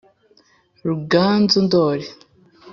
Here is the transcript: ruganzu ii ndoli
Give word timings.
ruganzu 0.87 1.55
ii 1.59 1.65
ndoli 1.65 2.05